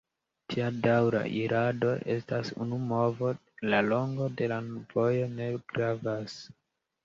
[0.51, 3.31] Tia daŭra irado estas unu movo:
[3.75, 4.61] la longo de la
[4.99, 6.45] vojo ne gravas.